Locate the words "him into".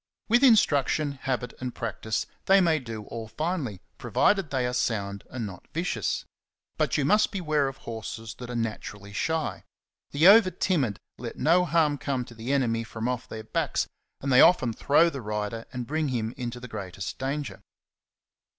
16.07-16.59